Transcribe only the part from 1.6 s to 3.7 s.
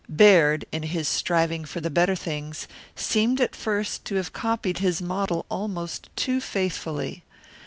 for the better things, seemed at